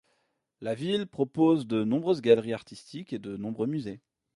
La 0.61 0.73
ville 0.73 1.05
propose 1.05 1.67
de 1.67 1.83
nombreuses 1.83 2.21
galeries 2.23 2.53
artistiques 2.53 3.13
et 3.13 3.19
de 3.19 3.37
nombreux 3.37 3.67
musées. 3.67 4.01